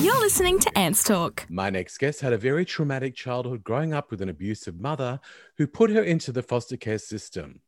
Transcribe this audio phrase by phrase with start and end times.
[0.00, 1.44] You're listening to Ants Talk.
[1.50, 5.20] My next guest had a very traumatic childhood growing up with an abusive mother
[5.58, 7.60] who put her into the foster care system.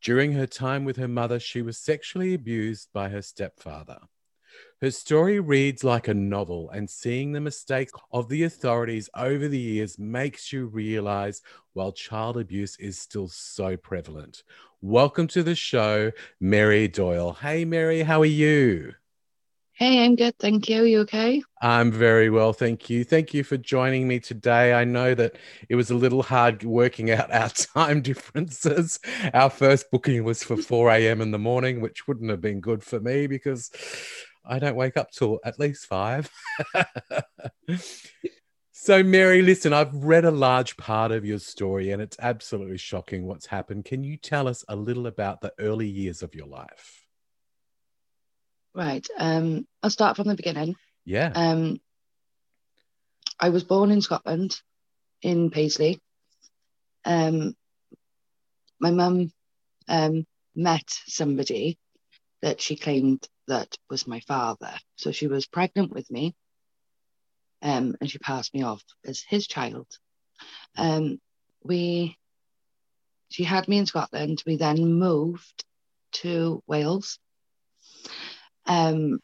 [0.00, 3.98] During her time with her mother, she was sexually abused by her stepfather.
[4.80, 9.58] Her story reads like a novel, and seeing the mistakes of the authorities over the
[9.58, 11.42] years makes you realize
[11.74, 14.42] while child abuse is still so prevalent.
[14.80, 17.34] Welcome to the show, Mary Doyle.
[17.34, 18.94] Hey, Mary, how are you?
[19.76, 20.38] Hey, I'm good.
[20.38, 20.84] Thank you.
[20.84, 21.42] You okay?
[21.60, 23.02] I'm very well, thank you.
[23.02, 24.72] Thank you for joining me today.
[24.72, 25.36] I know that
[25.68, 29.00] it was a little hard working out our time differences.
[29.32, 31.20] Our first booking was for 4 a.m.
[31.20, 33.72] in the morning, which wouldn't have been good for me because
[34.44, 36.30] I don't wake up till at least five.
[38.72, 43.26] so, Mary, listen, I've read a large part of your story and it's absolutely shocking
[43.26, 43.86] what's happened.
[43.86, 47.03] Can you tell us a little about the early years of your life?
[48.74, 49.06] Right.
[49.16, 50.74] Um, I'll start from the beginning.
[51.04, 51.30] Yeah.
[51.34, 51.80] Um,
[53.38, 54.60] I was born in Scotland,
[55.22, 56.00] in Paisley.
[57.04, 57.54] Um,
[58.80, 59.32] my mum
[59.88, 61.78] um, met somebody
[62.42, 64.72] that she claimed that was my father.
[64.96, 66.34] So she was pregnant with me,
[67.62, 69.86] um, and she passed me off as his child.
[70.76, 71.20] Um,
[71.62, 72.16] we,
[73.30, 74.42] she had me in Scotland.
[74.46, 75.64] We then moved
[76.12, 77.18] to Wales
[78.66, 79.20] um,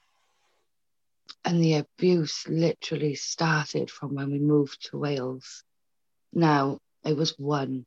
[1.44, 5.64] and the abuse literally started from when we moved to Wales.
[6.32, 7.86] Now, I was one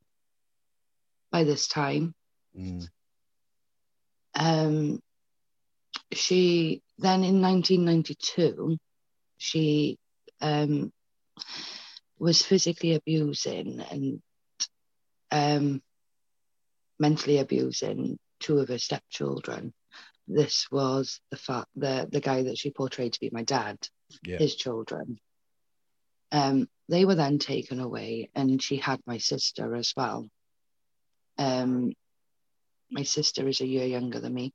[1.30, 2.14] by this time.
[2.58, 2.88] Mm.
[4.34, 5.00] Um,
[6.12, 8.76] she then in 1992,
[9.38, 9.98] she
[10.40, 10.92] um,
[12.18, 14.22] was physically abusing and
[15.30, 15.82] um,
[16.98, 19.72] mentally abusing two of her stepchildren
[20.26, 23.78] this was the fact the the guy that she portrayed to be my dad,
[24.24, 24.38] yeah.
[24.38, 25.18] his children.
[26.32, 30.28] Um, they were then taken away, and she had my sister as well.
[31.38, 31.92] Um,
[32.90, 34.52] my sister is a year younger than me.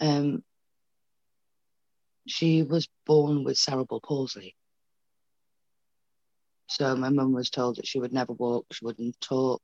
[0.00, 0.42] Um,
[2.26, 4.54] she was born with cerebral palsy.
[6.68, 9.62] So my mum was told that she would never walk, she wouldn't talk.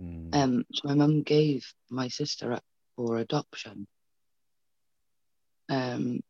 [0.00, 0.34] Mm.
[0.34, 2.62] Um, so my mum gave my sister up
[3.00, 3.86] for adoption.
[5.70, 6.20] Um,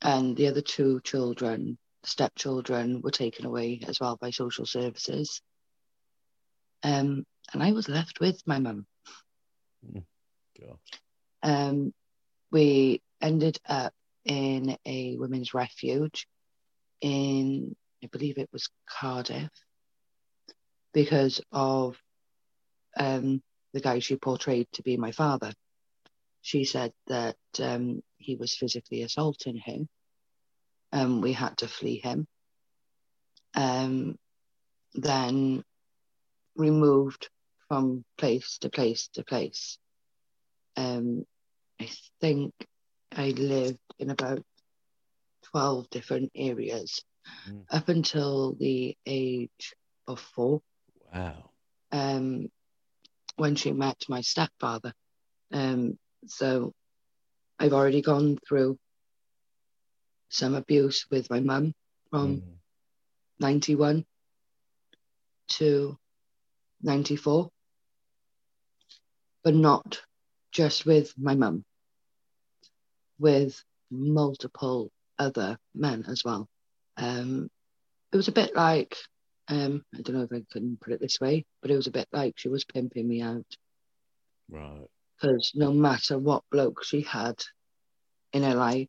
[0.00, 5.42] and the other two children, stepchildren, were taken away as well by social services.
[6.84, 8.86] Um, and I was left with my mum.
[9.84, 10.04] Mm,
[11.42, 11.92] um,
[12.52, 13.92] we ended up
[14.24, 16.28] in a women's refuge
[17.00, 19.50] in, I believe it was Cardiff,
[20.92, 21.96] because of
[22.96, 23.42] um,
[23.72, 25.52] the guy she portrayed to be my father.
[26.42, 29.86] She said that um, he was physically assaulting her.
[30.92, 32.26] Um, we had to flee him.
[33.54, 34.18] Um,
[34.94, 35.62] then
[36.56, 37.28] removed
[37.68, 39.78] from place to place to place.
[40.76, 41.24] Um,
[41.80, 41.88] I
[42.20, 42.52] think
[43.12, 44.42] I lived in about
[45.50, 47.02] 12 different areas
[47.48, 47.64] mm.
[47.70, 49.74] up until the age
[50.06, 50.62] of four.
[51.12, 51.50] Wow.
[51.92, 52.48] Um,
[53.38, 54.92] when she met my stepfather.
[55.52, 56.72] Um, so
[57.58, 58.78] I've already gone through
[60.28, 61.72] some abuse with my mum
[62.10, 62.42] from mm.
[63.40, 64.04] 91
[65.48, 65.96] to
[66.82, 67.48] 94,
[69.42, 70.02] but not
[70.52, 71.64] just with my mum,
[73.18, 76.48] with multiple other men as well.
[76.96, 77.48] Um,
[78.12, 78.96] it was a bit like
[79.48, 81.92] um, I don't know if I can put it this way, but it was a
[81.92, 83.46] bit like she was pimping me out.
[84.50, 84.86] Right.
[85.20, 87.42] Because no matter what bloke she had
[88.32, 88.88] in her life,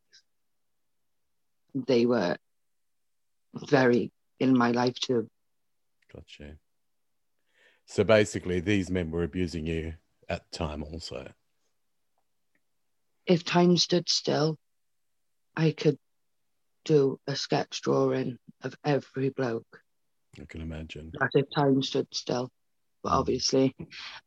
[1.74, 2.38] they were
[3.54, 5.30] very in my life too.
[6.14, 6.58] Gotcha.
[7.86, 9.94] So basically, these men were abusing you
[10.28, 11.32] at the time also.
[13.26, 14.58] If time stood still,
[15.56, 15.98] I could
[16.86, 19.82] do a sketch drawing of every bloke
[20.40, 21.12] I can imagine.
[21.22, 22.52] As if time stood still.
[23.04, 23.20] But mm.
[23.20, 23.76] obviously,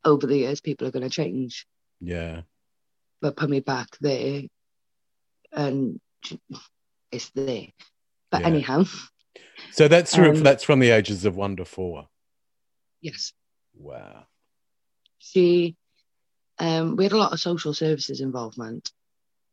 [0.03, 1.65] over the years, people are going to change.
[2.01, 2.41] Yeah.
[3.21, 4.41] But put me back there,
[5.51, 5.99] and
[7.11, 7.67] it's there.
[8.31, 8.47] But yeah.
[8.47, 8.85] anyhow.
[9.71, 12.07] So that's um, that's from the ages of one to four.
[13.01, 13.33] Yes.
[13.75, 14.25] Wow.
[15.19, 15.75] She,
[16.59, 18.91] um, we had a lot of social services involvement.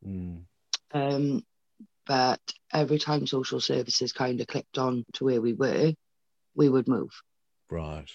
[0.05, 0.43] Mm.
[0.93, 1.45] Um,
[2.05, 2.41] but
[2.73, 5.93] every time social services kind of clicked on to where we were,
[6.55, 7.11] we would move.
[7.69, 8.09] Right.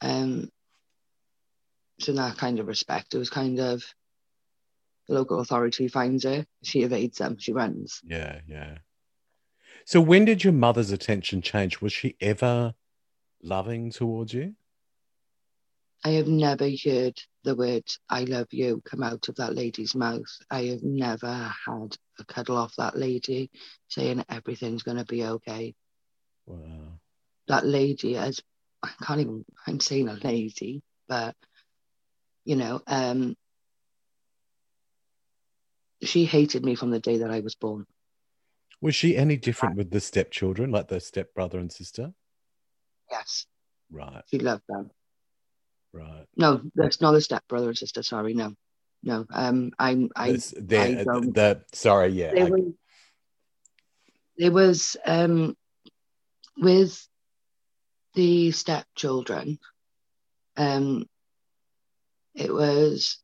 [0.00, 0.50] Um,
[2.00, 3.84] so in that kind of respect, it was kind of
[5.08, 6.46] the local authority finds her.
[6.62, 7.36] She evades them.
[7.38, 8.00] She runs.
[8.04, 8.78] Yeah, yeah.
[9.84, 11.80] So when did your mother's attention change?
[11.80, 12.74] Was she ever
[13.42, 14.54] loving towards you?
[16.04, 20.38] I have never heard the words "I love you" come out of that lady's mouth.
[20.50, 23.50] I have never had a cuddle off that lady
[23.88, 25.74] saying everything's going to be okay.
[26.46, 27.00] Wow.
[27.48, 28.40] That lady, as
[28.82, 31.34] I can't even, I'm saying a lady, but
[32.44, 33.34] you know, um,
[36.02, 37.86] she hated me from the day that I was born.
[38.80, 42.12] Was she any different with the stepchildren, like the stepbrother and sister?
[43.10, 43.46] Yes,
[43.90, 44.90] Right, she loved them.
[45.92, 46.26] right.
[46.36, 48.02] No, that's not a stepbrother and sister.
[48.02, 48.54] Sorry, no,
[49.02, 49.24] no.
[49.32, 52.32] Um, I'm, I, the, I the sorry, yeah.
[52.32, 52.72] there I- was,
[54.36, 55.56] there was um,
[56.56, 57.06] with
[58.14, 59.58] the stepchildren,
[60.56, 61.06] um,
[62.34, 63.18] it was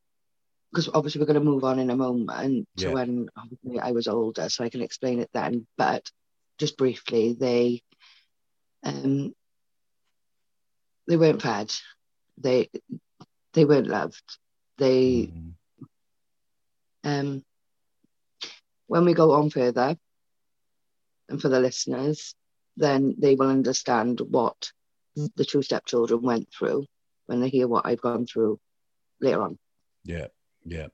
[0.71, 2.93] because obviously we're going to move on in a moment to Yeah.
[2.93, 5.67] when obviously I was older, so I can explain it then.
[5.77, 6.11] But
[6.59, 7.82] just briefly, they
[8.85, 9.35] um,
[11.09, 11.73] they weren't fed,
[12.38, 12.71] they
[13.55, 14.38] they weren't loved,
[14.79, 15.55] they Mm,
[17.05, 17.44] um,
[18.87, 19.97] when we go on further,
[21.29, 22.35] and for the listeners,
[22.76, 24.70] then they will understand what
[25.37, 26.87] the two stepchildren went through
[27.26, 28.58] when they hear what I've gone through
[29.20, 29.58] later on.
[30.05, 30.28] yeah,
[30.64, 30.88] yeah.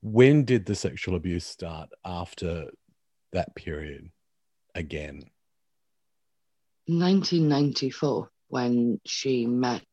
[0.00, 2.70] When did the sexual abuse start after
[3.32, 4.10] that period
[4.74, 5.24] again?
[6.86, 9.84] 1994, when she met,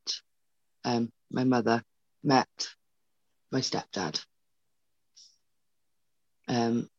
[0.83, 1.83] um, my mother
[2.23, 2.47] met
[3.51, 4.23] my stepdad.
[6.47, 6.89] Um,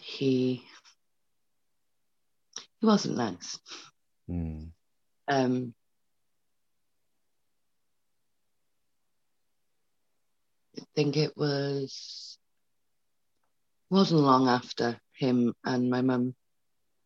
[0.00, 0.64] he
[2.80, 3.58] he wasn't nice.
[4.28, 4.70] Mm,
[5.28, 5.74] Um,
[10.78, 12.38] I think it was
[13.88, 16.34] wasn't long after him and my mum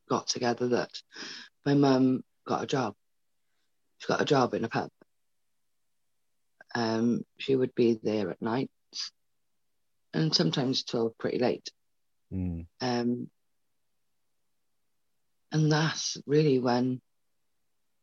[0.08, 0.90] got together that
[1.64, 2.94] my mum got a job.
[3.98, 4.90] She got a job in a pub.
[6.74, 8.70] Um, she would be there at night
[10.14, 11.70] and sometimes till pretty late.
[12.32, 12.66] Mm.
[12.80, 13.30] Um,
[15.52, 17.00] and that's really when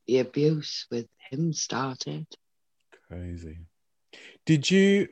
[0.07, 2.27] the abuse with him started.
[3.07, 3.59] Crazy.
[4.45, 5.07] Did you,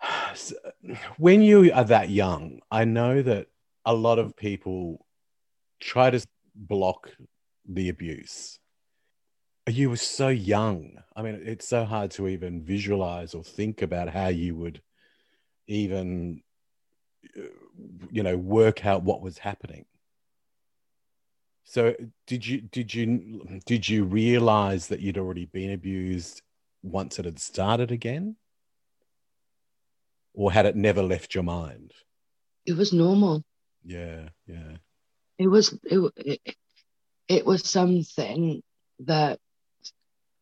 [1.18, 3.48] when you are that young, I know that
[3.84, 5.06] a lot of people
[5.80, 6.24] try to
[6.54, 7.10] block
[7.68, 8.58] the abuse.
[9.68, 10.98] You were so young.
[11.14, 14.80] I mean, it's so hard to even visualize or think about how you would
[15.66, 16.42] even,
[17.36, 17.42] Uh,
[18.10, 19.84] you know, work out what was happening.
[21.64, 21.94] So
[22.26, 26.42] did you did you did you realize that you'd already been abused
[26.82, 28.36] once it had started again?
[30.32, 31.92] Or had it never left your mind?
[32.66, 33.42] It was normal.
[33.84, 34.76] Yeah, yeah.
[35.38, 36.56] It was it, it,
[37.28, 38.62] it was something
[39.00, 39.38] that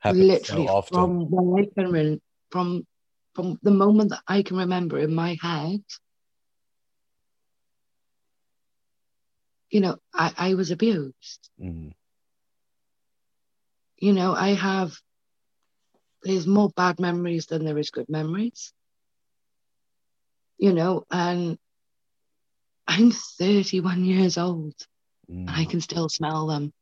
[0.00, 2.20] Happens literally so from when I can
[2.50, 2.86] from
[3.34, 5.82] from the moment that I can remember in my head,
[9.74, 11.50] you know, I, I was abused.
[11.60, 11.94] Mm,
[13.98, 14.92] You know, I have
[16.22, 18.72] there's more bad memories than there is good memories.
[20.58, 21.58] You know, and
[22.86, 24.74] I'm 31 years old
[25.28, 25.70] and I mm.
[25.70, 26.72] can still smell them.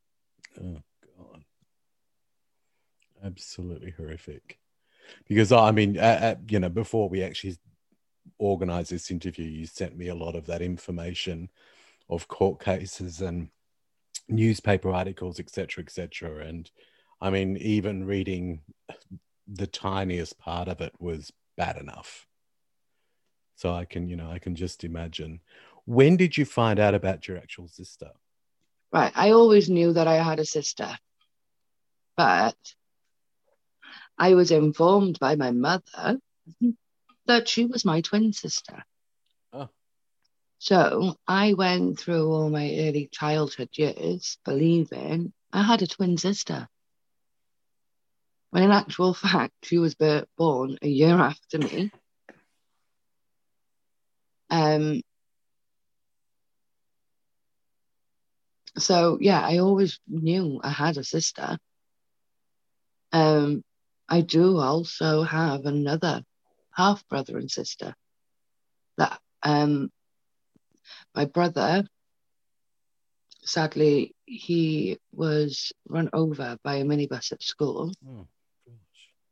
[0.61, 0.83] Oh
[1.17, 1.43] god,
[3.25, 4.59] absolutely horrific.
[5.27, 7.57] Because I mean, uh, uh, you know, before we actually
[8.37, 11.49] organized this interview, you sent me a lot of that information
[12.09, 13.49] of court cases and
[14.27, 16.45] newspaper articles, etc., etc.
[16.45, 16.69] And
[17.21, 18.61] I mean, even reading
[19.47, 22.27] the tiniest part of it was bad enough.
[23.55, 25.39] So I can, you know, I can just imagine.
[25.85, 28.11] When did you find out about your actual sister?
[28.91, 29.11] Right.
[29.15, 30.89] I always knew that I had a sister,
[32.15, 32.55] but
[34.17, 36.19] I was informed by my mother
[37.25, 38.83] that she was my twin sister.
[40.63, 46.69] So I went through all my early childhood years believing I had a twin sister.
[48.51, 49.93] When in actual fact, she was
[50.37, 51.91] born a year after me.
[54.49, 55.01] Um,
[58.77, 61.57] so yeah, I always knew I had a sister.
[63.11, 63.65] Um,
[64.07, 66.23] I do also have another
[66.71, 67.93] half brother and sister.
[68.95, 69.91] That um,
[71.15, 71.83] my brother,
[73.43, 78.27] sadly, he was run over by a minibus at school Oh,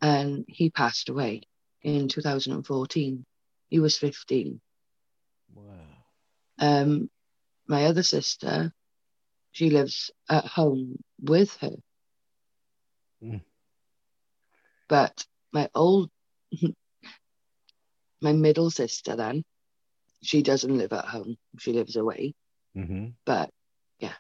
[0.02, 1.42] and he passed away.
[1.84, 3.26] in 2014.
[3.70, 4.62] He was 15.
[5.54, 6.06] Wow.
[6.60, 7.10] Um,
[7.68, 8.72] my other sister,
[9.52, 11.76] she lives at home with her.
[13.22, 13.42] Mm.
[14.88, 16.10] But my old,
[18.22, 19.44] my middle sister, then,
[20.24, 21.38] she doesn't live at home.
[21.60, 22.34] She lives away.
[22.76, 23.50] hmm But
[24.00, 24.14] yeah.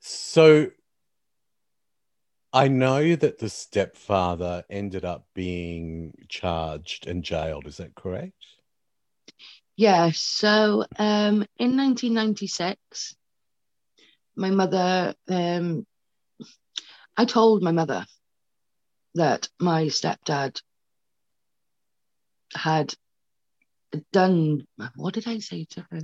[0.00, 0.70] So
[2.52, 7.66] I know that the stepfather ended up being charged and jailed.
[7.66, 8.34] Is that correct?
[9.76, 13.16] yeah, so um, in 1996,
[14.36, 15.86] my mother, um,
[17.16, 18.04] I told my mother
[19.14, 20.60] that my stepdad
[22.54, 22.94] had
[24.12, 24.66] done,
[24.96, 26.00] what did I say to her?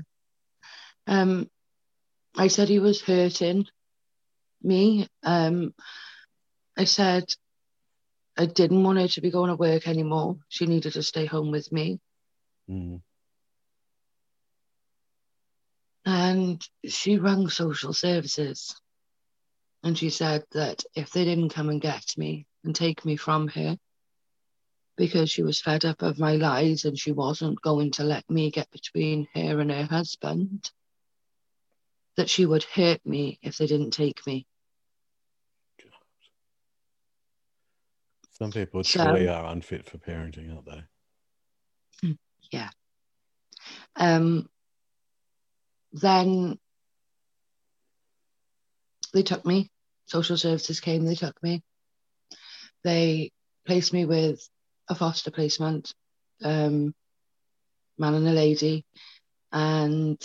[1.07, 1.50] Um,
[2.37, 3.66] I said he was hurting
[4.62, 5.09] me.
[5.23, 5.75] Um,
[6.76, 7.25] I said
[8.37, 10.37] I didn't want her to be going to work anymore.
[10.49, 12.00] She needed to stay home with me.
[12.69, 13.00] Mm.
[16.05, 18.76] And she rang social services.
[19.83, 23.49] And she said that if they didn't come and get me and take me from
[23.49, 23.78] her,
[24.97, 28.50] because she was fed up of my lies and she wasn't going to let me
[28.50, 30.71] get between her and her husband,
[32.17, 34.47] that she would hurt me if they didn't take me.
[38.31, 42.17] Some people So- truly are unfit for parenting, aren't they?
[42.53, 42.71] Yeah.
[43.97, 44.49] Um,
[45.93, 46.59] then
[49.12, 49.71] they took me.
[50.07, 51.62] Social services came, they took me.
[52.85, 53.33] They
[53.67, 54.47] placed me with
[54.88, 55.95] a foster placement,
[56.43, 56.95] um,
[57.99, 58.85] man and a lady.
[59.52, 60.23] And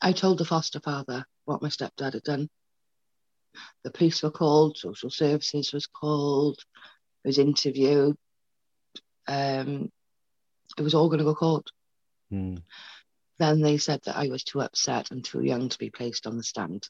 [0.00, 2.48] I told the foster father what my stepdad had done.
[3.82, 6.58] The police were called, social services was called,
[7.24, 8.16] I was interviewed.
[9.26, 9.90] Um,
[10.76, 11.70] it was all going to go court.
[12.32, 12.62] Mm.
[13.38, 16.36] Then they said that I was too upset and too young to be placed on
[16.36, 16.88] the stand.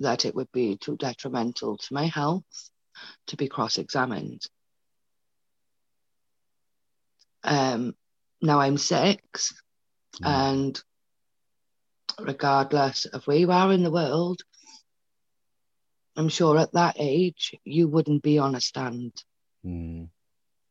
[0.00, 2.70] That it would be too detrimental to my health
[3.28, 4.42] to be cross examined.
[7.44, 7.94] Um,
[8.40, 9.52] now I'm six,
[10.20, 10.26] Mm.
[10.26, 10.82] and
[12.20, 14.42] regardless of where you are in the world,
[16.16, 19.12] I'm sure at that age you wouldn't be on a stand.
[19.64, 20.10] Mm.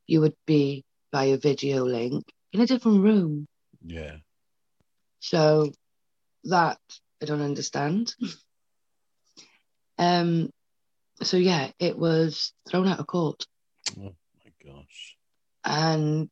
[0.05, 2.23] You would be by a video link
[2.53, 3.47] in a different room.
[3.83, 4.17] Yeah.
[5.19, 5.71] So
[6.43, 6.79] that
[7.21, 8.15] I don't understand.
[9.97, 10.49] um
[11.23, 13.45] so yeah, it was thrown out of court
[13.97, 14.13] Oh
[14.43, 15.17] my gosh.
[15.63, 16.29] and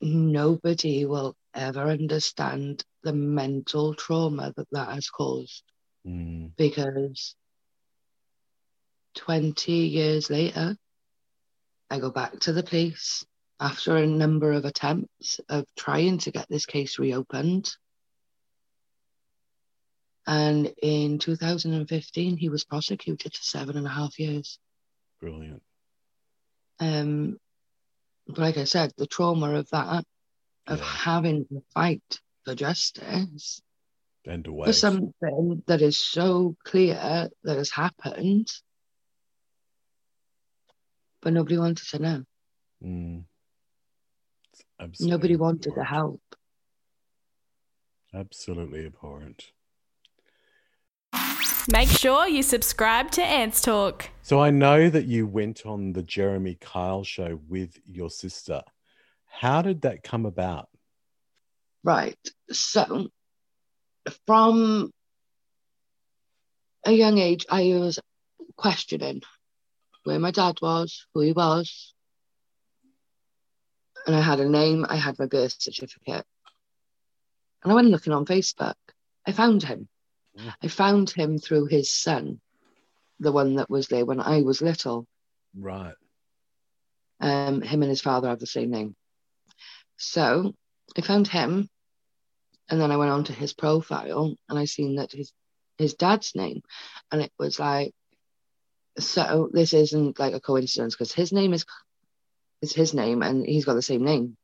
[0.00, 5.62] nobody will ever understand the mental trauma that that has caused
[6.06, 6.52] Mm.
[6.56, 7.34] because
[9.16, 10.76] 20 years later
[11.90, 13.26] I go back to the police
[13.60, 17.68] after a number of attempts of trying to get this case reopened.
[20.28, 24.58] And in 2015, he was prosecuted to seven and a half years.
[25.20, 25.62] Brilliant.
[26.78, 27.38] Um,
[28.26, 30.04] but like I said, the trauma of that,
[30.66, 30.84] of Yeah.
[30.84, 33.62] having to fight for justice
[34.26, 38.52] And to for something that is so clear that has happened,
[41.22, 42.24] but nobody wanted to know.
[42.84, 43.24] Mm.
[45.00, 46.20] Nobody wanted to help.
[48.12, 49.52] Absolutely abhorrent.
[51.70, 54.08] Make sure you subscribe to Ants Talk.
[54.22, 58.62] So I know that you went on the Jeremy Kyle show with your sister.
[59.26, 60.70] How did that come about?
[61.84, 62.18] Right.
[62.50, 63.08] So,
[64.26, 64.90] from
[66.86, 67.98] a young age, I was
[68.56, 69.20] questioning
[70.04, 71.92] where my dad was, who he was.
[74.06, 76.24] And I had a name, I had my birth certificate.
[77.62, 78.74] And I went looking on Facebook.
[79.26, 79.86] I found him.
[80.62, 82.40] I found him through his son,
[83.20, 85.06] the one that was there when I was little.
[85.56, 85.94] Right.
[87.20, 88.94] Um, him and his father have the same name.
[89.96, 90.54] So
[90.96, 91.68] I found him,
[92.68, 95.32] and then I went on to his profile, and I seen that his
[95.78, 96.62] his dad's name,
[97.10, 97.94] and it was like,
[98.98, 101.64] so this isn't like a coincidence because his name is
[102.62, 104.36] is his name, and he's got the same name.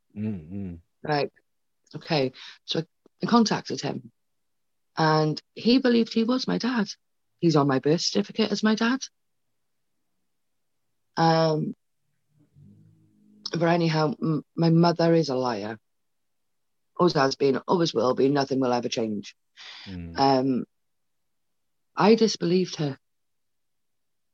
[1.03, 1.31] Right?
[1.97, 2.33] Okay.
[2.65, 2.83] So
[3.23, 4.11] I contacted him,
[4.97, 6.87] and he believed he was my dad.
[7.41, 9.01] He's on my birth certificate as my dad.
[11.17, 11.75] Um,
[13.53, 15.79] but anyhow, m- my mother is a liar.
[16.99, 18.29] Always has been, always will be.
[18.29, 19.35] Nothing will ever change.
[19.89, 20.19] Mm.
[20.19, 20.65] Um,
[21.97, 22.99] I disbelieved her.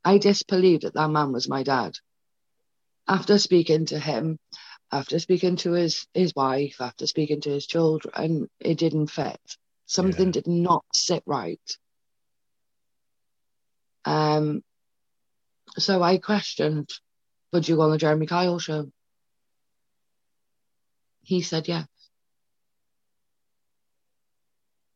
[0.05, 1.93] I disbelieved that that man was my dad.
[3.09, 4.39] After speaking to him,
[4.93, 9.41] after speaking to his his wife, after speaking to his children, it didn't fit.
[9.91, 10.33] Something Yeah.
[10.33, 11.79] did not sit right.
[14.05, 14.63] Um,
[15.79, 16.89] so I questioned,
[17.53, 18.93] would you go on the Jeremy Kyle show?
[21.23, 21.89] He said yes.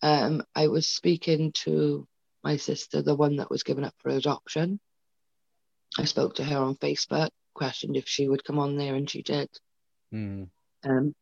[0.00, 2.06] Um, I was speaking to
[2.44, 4.78] my sister, the one that was given up for adoption.
[5.98, 9.22] I spoke to her on Facebook, questioned if she would come on there, and she
[9.22, 9.48] did.
[10.12, 10.50] Mm.
[10.84, 11.16] Um,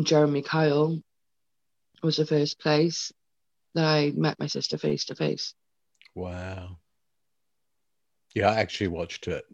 [0.00, 1.02] Jeremy Kyle
[2.04, 3.12] was the first place
[3.74, 5.54] that I met my sister face to face.
[6.14, 6.78] Wow.
[8.34, 9.44] Yeah, I actually watched it.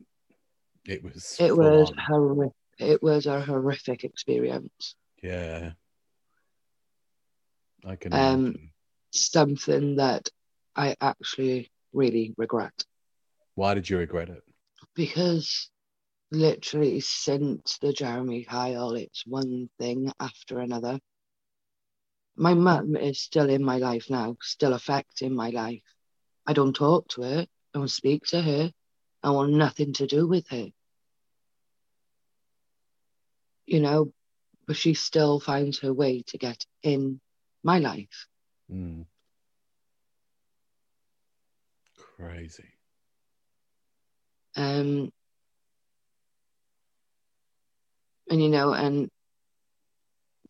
[0.87, 1.37] It was.
[1.39, 2.53] It was horrific.
[2.79, 4.95] It was a horrific experience.
[5.23, 5.73] Yeah.
[7.87, 8.71] I can Um, imagine.
[9.13, 10.29] Something that
[10.77, 12.85] I actually really regret
[13.55, 14.43] Why did you regret it?
[14.95, 15.71] because
[16.31, 20.99] literally since the Jeremy Kyle, it's one thing after another.
[22.41, 25.83] My mum is still in my life now, still affecting my life.
[26.47, 28.73] I don't talk to her, I don't speak to her,
[29.23, 30.69] I want nothing to do with her.
[33.67, 34.15] You know,
[34.67, 37.21] but she still finds her way to get in
[37.63, 38.27] my life.
[38.73, 39.05] Mm.
[42.17, 42.73] Crazy.
[44.57, 45.13] Um,
[48.31, 49.11] and you know, and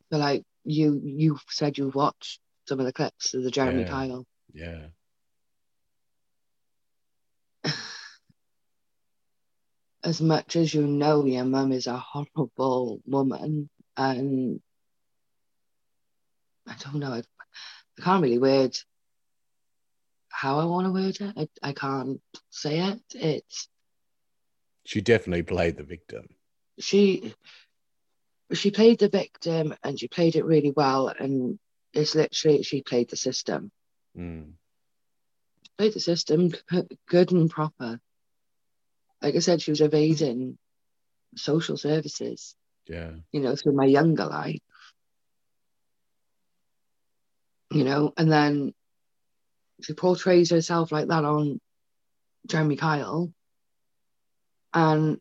[0.08, 3.88] but like you, you said you watched some of the clips of the Jeremy Yeah.
[3.88, 4.26] Kyle.
[4.52, 4.86] Yeah.
[10.02, 14.60] As much as you know your mum is a horrible woman, and
[16.66, 17.22] I don't know, I,
[17.98, 18.76] I can't really word
[20.30, 21.50] how I want to word it.
[21.62, 23.00] I, I can't say it.
[23.14, 23.68] It's
[24.84, 26.28] She definitely played the victim.
[26.78, 27.34] she
[28.52, 31.58] she played the victim and she played it really well and
[31.92, 33.70] it's literally she played the system
[34.18, 34.54] Mm.
[35.78, 36.50] played the system
[37.06, 38.00] good and proper
[39.22, 40.58] like i said she was evading
[41.36, 42.56] social services
[42.88, 43.12] Yeah.
[43.30, 44.58] you know through my younger life
[47.70, 48.74] you know and then
[49.82, 51.60] she portrays herself like that on
[52.48, 53.32] jeremy kyle
[54.74, 55.18] and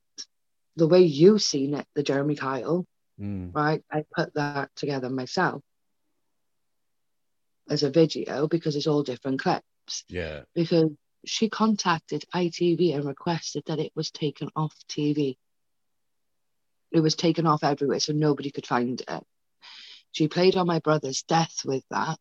[0.75, 2.85] the way you've seen it the jeremy kyle
[3.19, 3.53] Mm.
[3.53, 3.83] right?
[3.91, 5.61] I put that together myself
[7.69, 10.05] as a video because it's all different clips.
[10.07, 10.41] Yeah.
[10.55, 10.91] Because
[11.25, 15.37] she contacted ITV and requested that it was taken off TV.
[16.91, 19.23] It was taken off everywhere so nobody could find it.
[20.11, 22.17] She played on my brother's death with that,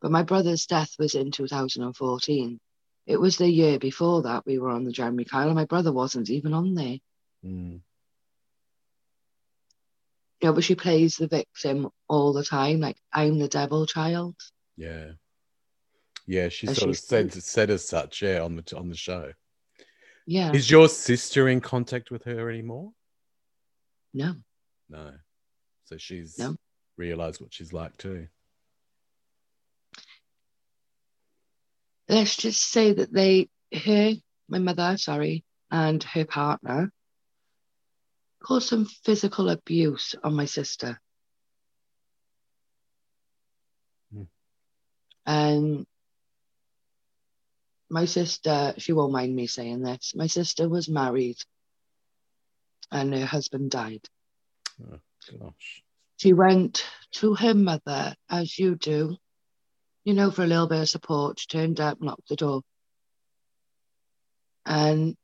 [0.00, 2.60] but my brother's death was in 2014.
[3.06, 5.92] It was the year before that we were on the Jeremy Kyle, and my brother
[5.92, 6.98] wasn't even on there.
[7.44, 7.80] Mm.
[10.40, 14.36] You know, but she plays the victim all the time, like I'm the devil child.
[14.76, 15.12] Yeah.
[16.26, 16.48] Yeah.
[16.50, 18.20] She And sort of said said as such.
[18.22, 18.40] Yeah.
[18.42, 19.32] On the on the show.
[20.26, 20.52] Yeah.
[20.52, 22.92] Is your sister in contact with her anymore?
[24.12, 24.34] no.
[24.88, 25.12] No.
[25.84, 26.56] So she's No.
[26.96, 28.28] realized what she's like too.
[32.08, 33.48] let's just say that they,
[33.84, 34.12] her,
[34.48, 36.92] my mother, sorry, and her partner
[38.46, 41.00] caused some physical abuse on my sister.
[44.12, 44.22] Hmm.
[45.26, 45.86] And
[47.90, 51.38] my sister, she won't mind me saying this, my sister was married
[52.92, 54.08] and her husband died.
[54.80, 55.82] Gosh.
[56.18, 59.16] She went to her mother, as you do,
[60.04, 61.40] you know, for a little bit of support.
[61.40, 62.62] She turned up, knocked the door.
[64.64, 65.16] And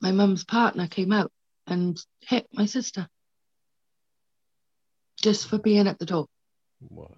[0.00, 1.30] my mum's partner came out
[1.66, 3.08] and hit my sister
[5.20, 6.26] just for being at the door.
[6.80, 7.10] What?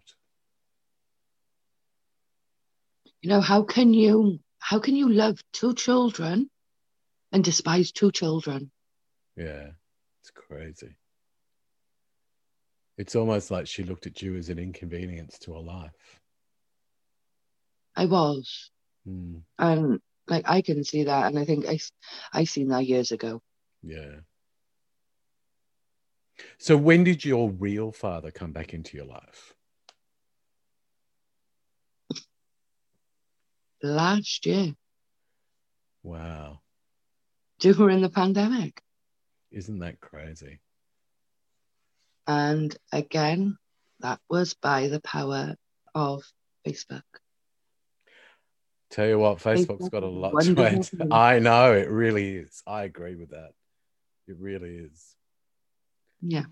[3.21, 6.51] You know, how can you how can you love two children
[7.33, 8.71] and despise two children?
[9.37, 9.71] Yeah.
[10.21, 10.97] It's crazy.
[12.97, 16.21] It's almost like she looked at you as an inconvenience to her life.
[17.95, 18.71] I was.
[19.09, 19.43] Mm.
[19.59, 21.79] And like I can see that and I think I
[22.33, 23.41] I seen that years ago.
[23.83, 24.21] Yeah.
[26.59, 29.55] So when did your real father come back into your life?
[33.83, 34.75] Last year,
[36.03, 36.61] Wow.
[37.61, 38.83] during the pandemic.
[39.51, 40.61] Isn't that crazy?
[42.27, 43.57] And again,
[44.01, 45.57] that was by the power
[45.95, 46.23] of
[46.67, 47.03] Facebook.
[48.91, 52.63] Tell you what, Facebook's got a lot to Wonderful I know it really is.
[52.67, 53.53] I agree with that.
[54.27, 55.15] It really is.
[56.21, 56.45] Yeah,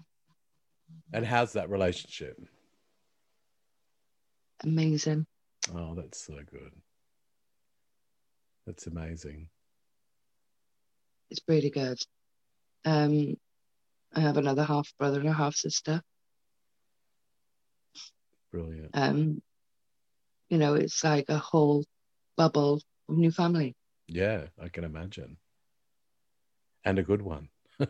[1.12, 2.38] And how's that relationship?
[4.62, 5.26] amazing.
[5.74, 6.72] Oh, that's so good.
[8.66, 9.48] That's amazing.
[11.30, 11.98] It's really good.
[12.84, 13.34] Um,
[14.14, 16.00] I have another half brother and a half sister.
[18.52, 18.90] Brilliant.
[18.94, 19.42] Um,
[20.48, 21.84] you know, it's like a whole
[22.36, 23.74] bubble of new family.
[24.06, 25.36] Yeah, I can imagine.
[26.84, 27.48] And a good one.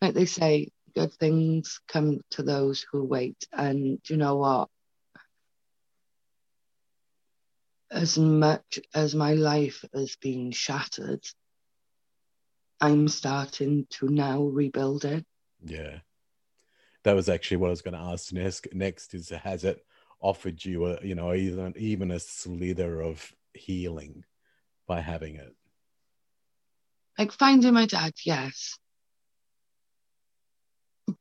[0.00, 3.36] Like they say, good things come to those who wait.
[3.52, 4.68] And do you know what?
[7.90, 11.24] As much as my life has been shattered,
[12.80, 15.24] I'm starting to now rebuild it.
[15.64, 15.98] Yeah.
[17.04, 18.66] That was actually what I was going to ask next.
[18.74, 19.84] Next is has it
[20.20, 24.24] offered you a, you know, even even a slither of healing
[24.86, 25.54] by having it?
[27.18, 28.78] Like finding my dad, yes.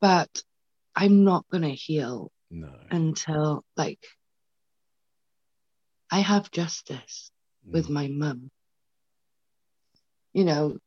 [0.01, 0.43] But
[0.95, 2.73] I'm not going to heal No.
[2.89, 4.05] until, like,
[6.11, 7.31] I have justice.
[7.71, 7.93] with Mm.
[7.93, 8.51] my mum.
[10.33, 10.77] You know,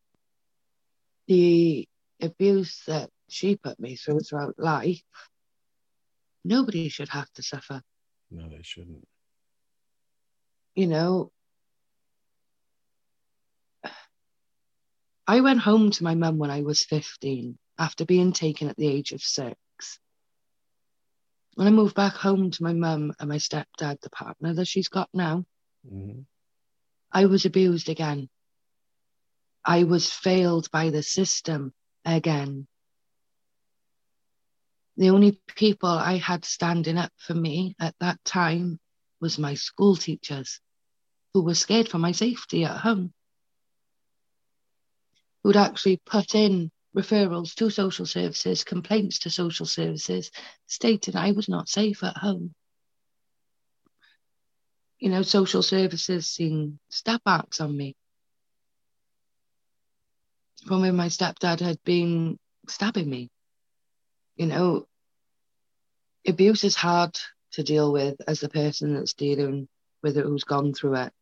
[1.27, 1.89] the
[2.23, 5.03] abuse that she put me through throughout life,
[6.45, 7.83] nobody should have to suffer.
[8.31, 9.09] No, they shouldn't.
[10.77, 11.33] You know,
[15.31, 18.89] I went home to my mum when I was 15 after being taken at the
[18.89, 19.59] age of six.
[21.55, 24.89] When I moved back home to my mum and my stepdad, the partner that she's
[24.89, 25.45] got now,
[25.87, 26.25] Mhm.
[27.13, 28.31] I was abused again.
[29.63, 31.75] I was failed by the system
[32.07, 32.67] again.
[34.97, 38.81] The only people I had standing up for me at that time
[39.21, 40.61] was my school teachers
[41.35, 43.13] who were scared for my safety at home.
[45.43, 50.31] Who'd actually put in referrals to social services, complaints to social services,
[50.67, 52.55] stating I was not safe at home
[54.99, 57.95] you know, social services seen stab marks on me
[60.67, 63.31] from when my stepdad had been stabbing me.
[64.37, 64.87] You know,
[66.27, 67.17] abuse is hard
[67.53, 69.69] to deal with as the person that's dealing
[70.03, 71.13] with it who's gone through it.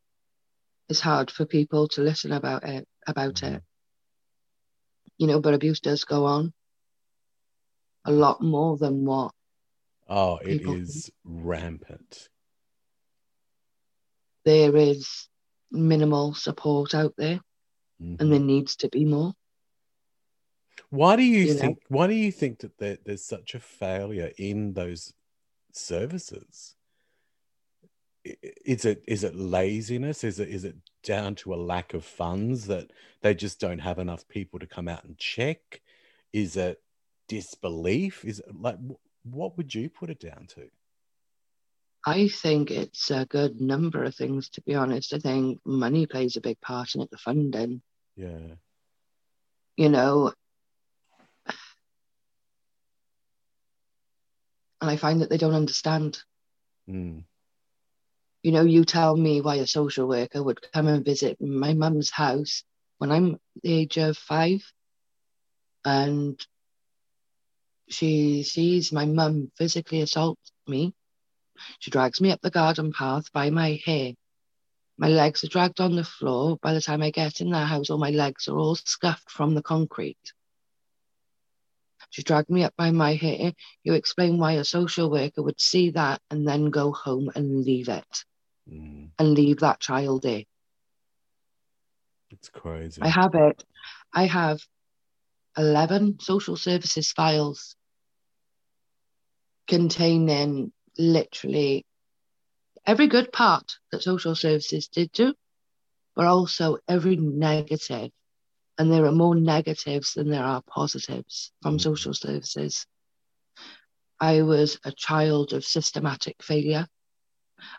[0.89, 3.63] It's hard for people to listen about it about it.
[5.19, 6.53] You know, but abuse does go on
[8.05, 9.33] a lot more than what
[10.09, 12.29] Oh, it is is rampant.
[14.45, 15.29] there is
[15.73, 17.41] minimal support out there
[18.01, 18.21] Mhm.
[18.21, 19.35] and there needs to be more.
[20.91, 21.61] Why do you, you know?
[21.61, 21.79] think?
[21.89, 25.13] Why do you think that there, there's such a failure in those
[25.73, 26.77] services?
[28.25, 30.23] Is it is it laziness?
[30.23, 32.91] Is it is it down to a lack of funds that
[33.23, 35.81] they just don't have enough people to come out and check?
[36.33, 36.83] Is it
[37.29, 38.25] disbelief?
[38.25, 38.79] Is it like
[39.25, 40.69] what would you put it down to?
[42.05, 45.13] I think it's a good number of things, to be honest.
[45.13, 47.83] I think money plays a big part in it, the funding.
[48.15, 48.55] Yeah,
[49.77, 50.33] You know,
[54.81, 56.23] and I find that they don't understand.
[56.89, 57.25] Mm.
[58.47, 62.11] You know, you tell me why a social worker would come and visit my mum's
[62.11, 62.63] house
[62.99, 64.63] when I'm the age of five
[65.85, 66.39] and
[67.89, 70.95] she sees my mum physically assault me.
[71.81, 74.13] She drags me up the garden path by my hair.
[74.97, 76.57] My legs are dragged on the floor.
[76.63, 79.57] By the time I get in the house, all my legs are all scuffed from
[79.57, 80.33] the concrete.
[82.11, 83.55] She dragged me up by my hair.
[83.83, 87.89] You explain why a social worker would see that and then go home and leave
[87.89, 88.25] it
[88.71, 89.11] Mm.
[89.19, 90.43] and leave that child there.
[92.31, 93.01] It's crazy.
[93.03, 93.65] I have it.
[94.13, 94.61] I have
[95.57, 97.77] 11 social services files
[99.69, 101.85] containing literally
[102.85, 105.35] every good part that social services did do,
[106.15, 108.11] but also every negative.
[108.79, 111.83] And there are more negatives than there are positives from Mhm.
[111.83, 112.87] social services.
[114.21, 116.87] I was a child of systematic failure.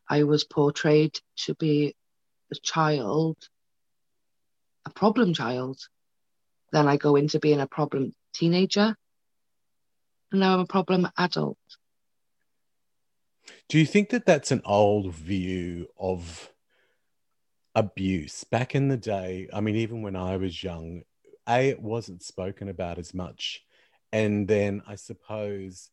[0.10, 1.96] I was portrayed to be
[2.52, 3.38] a child
[4.88, 5.78] a problem child.
[6.72, 8.96] Then I go into being a problem teenager.
[10.32, 11.58] And now I'm a problem adult.
[13.70, 16.52] Do you think that that's an old view of
[17.76, 19.50] abuse back in the day?
[19.54, 21.04] I mean, even when I was young,
[21.48, 23.64] A, it wasn't spoken about as much.
[24.14, 25.90] And then I suppose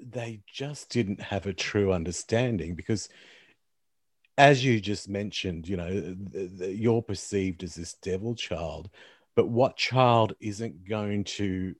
[0.00, 3.08] they just didn't have a true understanding because
[4.38, 6.16] as you just mentioned you know
[6.68, 8.90] you're perceived as this devil child
[9.34, 11.74] but what child isn't going to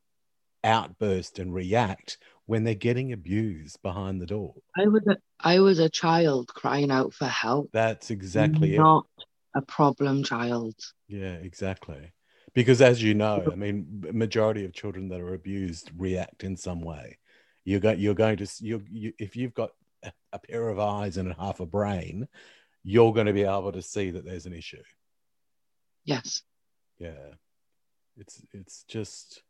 [0.64, 4.54] outburst and react when they're getting abused behind the door?
[4.76, 8.78] I was a, I was a child crying out for help, that's exactly it.
[8.78, 9.06] Not
[9.54, 10.74] a problem child.
[11.08, 12.12] yeah exactly.
[12.52, 16.80] Because as you know i mean majority of children that are abused react in some
[16.80, 17.18] way
[17.66, 21.18] you're going you're going to you, you if you've got a, a pair of eyes
[21.18, 22.26] and half a brain
[22.86, 24.82] you're going to be able to see that there's an issue.
[26.04, 26.42] Yes.
[26.98, 27.34] yeah.
[28.16, 29.42] It's it's just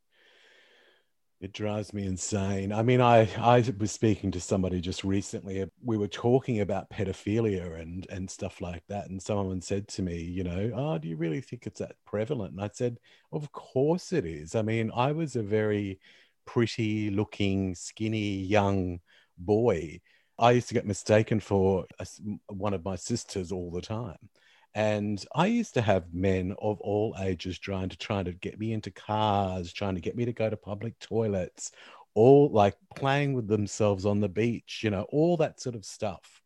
[1.43, 2.73] it drives me insane.
[2.73, 6.89] I mean i i was speaking to somebody just recently uh, we were talking about
[6.89, 11.07] pedophilia and and stuff like that and someone said to me you know oh do
[11.09, 12.53] you really think it's that prevalent?
[12.53, 12.97] And i said
[13.33, 14.55] of course it is.
[14.55, 16.01] I mean i was a very
[16.47, 18.99] pretty looking skinny young
[19.39, 20.01] boy
[20.39, 22.07] i used to get mistaken for a
[22.49, 24.29] one of my sisters all the time
[24.77, 28.75] and I used to have men of all ages trying to trying to get me
[28.75, 31.73] into cars, trying to get me to go to public toilets,
[32.13, 36.43] all like playing with themselves on the beach, you know, all that sort of stuff.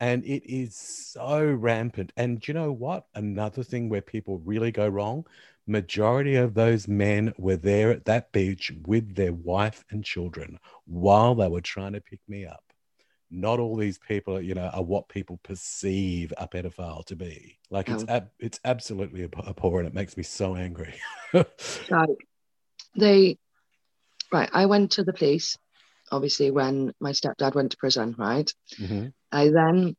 [0.00, 2.12] And it is so rampant.
[2.16, 3.06] And do you know what?
[3.14, 5.26] Another thing where people really go wrong,
[5.66, 11.34] majority of those men were there at that beach with their wife and children while
[11.34, 12.62] they were trying to pick me up
[13.30, 17.58] not all these people, you know, are what people perceive a pedophile to be.
[17.70, 19.88] Like it's ab- it's absolutely ab- abhorrent.
[19.88, 20.94] It makes me so angry.
[21.90, 22.08] Like
[22.96, 23.38] they
[24.32, 25.58] right, I went to the police,
[26.10, 28.52] obviously when my stepdad went to prison, right?
[28.78, 29.12] Mhm.
[29.32, 29.96] I then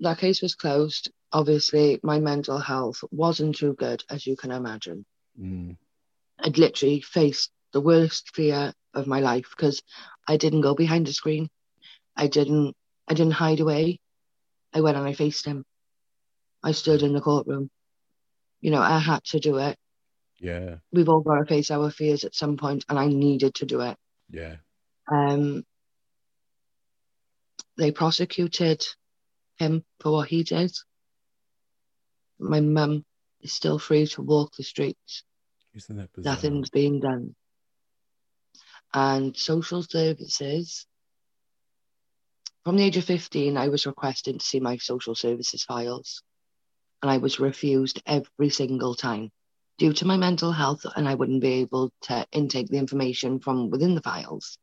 [0.00, 1.10] that case was closed.
[1.32, 5.04] Obviously, my mental health wasn't too good, as you can imagine.
[5.38, 5.76] Mm.
[6.38, 9.82] I'd literally faced the worst fear of my life because
[10.28, 11.48] I didn't go behind a screen.
[12.16, 12.76] I didn't
[13.08, 14.00] I didn't hide away.
[14.72, 15.64] I went and I faced him.
[16.62, 17.70] I stood in the courtroom.
[18.60, 19.76] You know, I had to do it.
[20.40, 23.66] Yeah, We've all got to face our fears at some point, and I needed to
[23.66, 23.96] do it.
[24.30, 24.56] yeah,
[25.10, 25.64] Um,
[27.76, 28.84] they prosecuted
[29.56, 30.72] him for what he did.
[32.38, 33.04] My mum
[33.40, 35.24] is still free to walk the streets.
[35.74, 36.34] isn't that bizarre?
[36.34, 37.34] Nothing's being done.
[38.92, 40.86] And social services,
[42.62, 46.22] from the age of 15, I was requested to see my social services files.
[47.02, 49.30] And I was refused every single time
[49.78, 53.68] due to my mental health, and I wouldn't be able to intake the information from
[53.68, 54.58] within the files.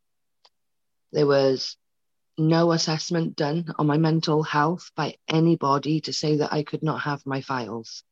[1.12, 1.78] There was
[2.38, 7.02] no assessment done on my mental health by anybody to say that I could not
[7.02, 8.04] have my files.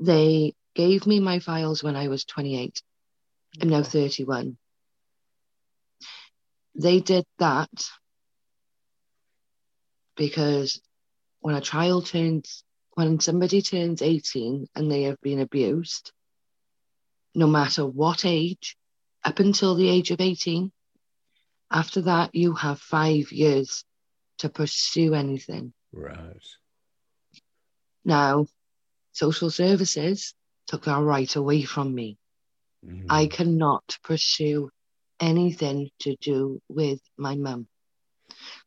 [0.00, 2.82] They gave me my files when I was 28.
[3.62, 4.56] I'm now 31.
[6.74, 7.70] They did that
[10.16, 10.80] because
[11.40, 16.12] when a child turns, when somebody turns 18 and they have been abused,
[17.34, 18.76] no matter what age,
[19.22, 20.72] up until the age of 18,
[21.74, 23.84] after that, you have five years
[24.38, 25.74] to pursue anything.
[25.92, 26.46] Right.
[28.04, 28.46] Now,
[29.12, 30.34] social services
[30.66, 32.16] took that right away from me.
[32.84, 33.06] Mhm.
[33.10, 34.70] I cannot pursue
[35.20, 37.68] anything to do with my mum.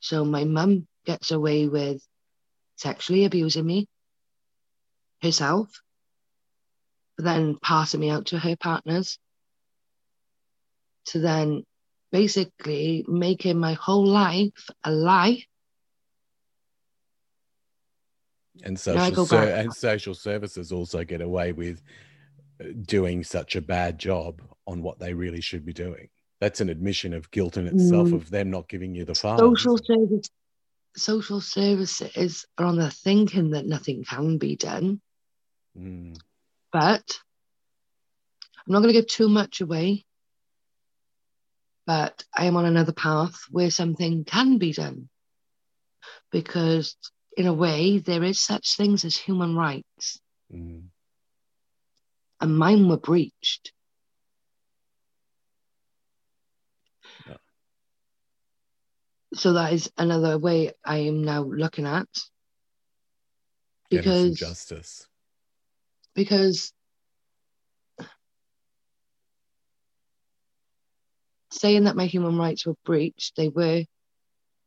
[0.01, 2.05] So my mum gets away with
[2.75, 3.87] sexually abusing me
[5.21, 5.81] herself,
[7.17, 9.17] then passing me out to her partners,
[11.05, 11.63] to then
[12.11, 15.43] basically making my whole life a lie.
[18.63, 21.79] and social ser- and social services also get away with
[22.59, 26.09] uh, doing such a bad job on what they really should be doing.
[26.41, 28.13] That's an admission of guilt in itself Mm.
[28.13, 29.39] of them not giving you the files.
[29.39, 30.29] Social service,
[30.95, 35.01] social services are on the thinking that nothing can be done.
[35.77, 36.17] Mm.
[36.73, 37.19] but
[38.65, 40.06] I'm not going to give too much away.
[41.87, 45.09] But I am on another path where something can be done.
[46.31, 46.97] Because,
[47.37, 50.19] in a way, there is such things as human rights,
[50.53, 50.89] Mm.
[52.41, 53.71] and mine were breached.
[57.25, 57.37] Yeah.
[59.33, 62.07] So that is another way I am now looking at.
[63.89, 65.07] Because justice.
[66.13, 66.73] because
[71.57, 73.83] saying that my human rights were breached, they were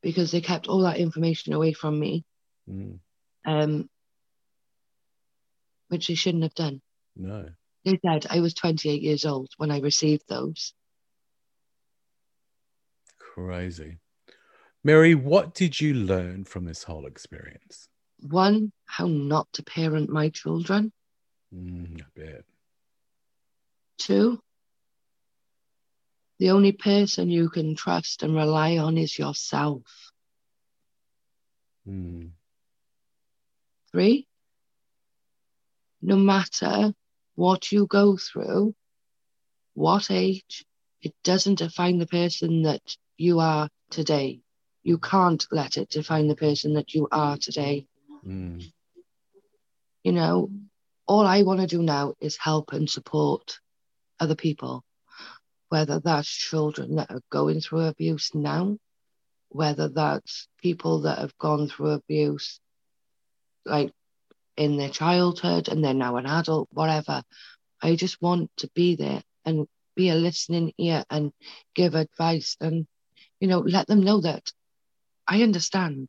[0.03, 2.25] because they kept all that information away from me,
[2.69, 3.01] Mm.
[3.47, 3.91] um,
[5.89, 6.81] which they shouldn't have done.
[7.17, 7.51] No.
[7.85, 10.75] They said I was 28 years old when I received those.
[13.19, 13.99] Crazy.
[14.83, 17.89] Mary, what did you learn from this whole experience?
[18.21, 20.93] One, how not to parent my children.
[21.55, 22.45] Mm, I bet.
[23.99, 24.41] Two,
[26.41, 29.85] the only person you can trust and rely on is yourself.
[31.89, 32.33] Mm,
[33.93, 34.29] Three,
[36.03, 36.95] no matter
[37.37, 38.75] what you go through,
[39.75, 40.67] what age,
[41.03, 44.41] it doesn't define the person that you are today.
[44.83, 47.87] You can't let it define the person that you are today.
[48.27, 48.73] mm,
[50.05, 50.51] You know,
[51.07, 53.61] all I want to do now is help and support
[54.21, 54.85] other people,
[55.71, 58.77] whether that's children that are going through abuse now,
[59.49, 62.61] whether that's people that have gone through abuse
[63.65, 63.93] like
[64.57, 67.23] in their childhood and they're now an adult, whatever.
[67.81, 71.33] I just want to be there and be a listening ear and
[71.75, 72.87] give advice and,
[73.39, 74.53] you know, let them know that
[75.27, 76.09] I understand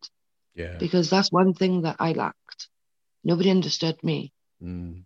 [0.56, 0.78] yeah.
[0.80, 2.67] because that's one thing that I lacked.
[3.24, 4.34] Nobody understood me.
[4.62, 5.04] Mm.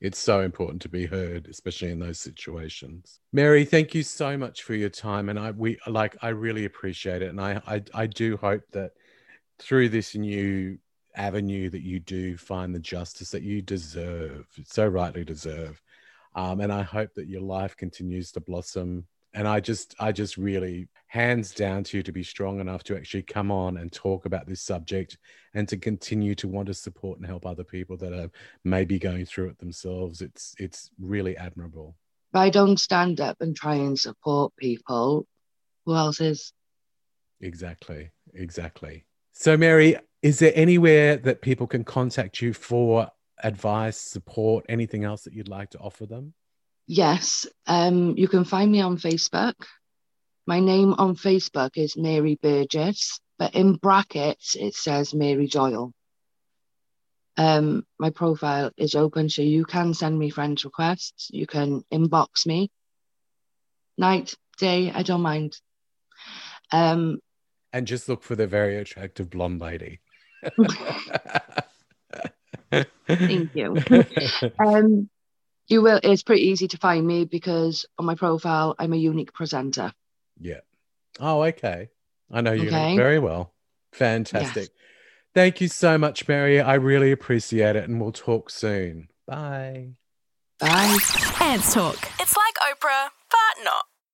[0.00, 3.20] It's so important to be heard, especially in those situations.
[3.32, 7.22] Mary, thank you so much for your time, and I we like I really appreciate
[7.22, 8.92] it, and I I, I do hope that
[9.58, 10.78] through this new
[11.14, 15.80] avenue that you do find the justice that you deserve, so rightly deserve,
[16.34, 19.06] um, and I hope that your life continues to blossom.
[19.32, 22.94] And I just I just really hands down to you to be strong enough to
[22.94, 25.16] actually come on and talk about this subject
[25.54, 28.30] and to continue to want to support and help other people that are
[28.64, 30.20] maybe going through it themselves.
[30.20, 31.96] It's it's really admirable.
[32.34, 35.26] If I don't stand up and try and support people,
[35.86, 36.52] who else is?
[37.40, 38.10] exactly.
[38.34, 39.06] Exactly.
[39.32, 43.08] So mary is there anywhere that people can contact you for
[43.42, 46.34] advice support anything else that you'd like to offer them?
[46.86, 49.54] Yes, um, you can find me on Facebook.
[50.46, 55.92] My name on Facebook is Mary Burgess, but in brackets it says Mary Doyle.
[57.36, 61.28] Um, my profile is open, so you can send me friends requests.
[61.30, 62.70] You can inbox me.
[63.98, 65.58] Night, day, I don't mind.
[66.72, 67.18] Um,
[67.72, 70.00] and just look for the very attractive blonde lady
[73.06, 73.76] thank you.
[74.58, 75.08] Um,
[75.68, 76.00] you will.
[76.02, 79.92] It's pretty easy to find me because on my profile I'm a unique presenter.
[80.38, 80.60] Yeah.
[81.20, 81.90] Oh, okay.
[82.30, 82.96] I know you Okay.
[82.96, 83.52] very well.
[83.92, 84.70] Fantastic.
[85.34, 86.60] Thank you so much, Mary.
[86.60, 89.08] I really appreciate it, and we'll talk soon.
[89.26, 89.90] Bye.
[90.58, 90.98] Bye.
[91.40, 91.98] Ants Talk.
[92.18, 93.84] It's like Oprah, but not.